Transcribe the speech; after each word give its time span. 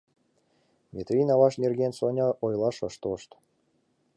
—Метрийын 0.93 1.33
аваж 1.35 1.53
нерген 1.63 1.91
Соня 1.99 2.27
ойлаш 2.45 2.77
ыш 2.87 2.95
тошт. 3.01 3.29